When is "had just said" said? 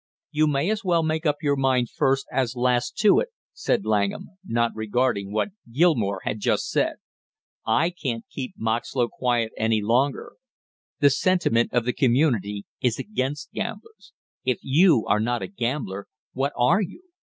6.23-6.93